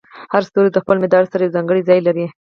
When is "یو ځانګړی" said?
1.43-1.81